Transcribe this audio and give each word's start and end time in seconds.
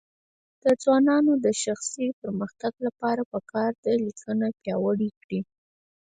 د 0.63 0.65
ځوانانو 0.81 1.33
د 1.45 1.47
شخصي 1.63 2.07
پرمختګ 2.21 2.73
لپاره 2.85 3.21
پکار 3.31 3.71
ده 3.83 3.91
چې 3.95 4.01
لیکنه 4.05 4.47
پیاوړې 4.61 5.09
کړي. 5.21 5.39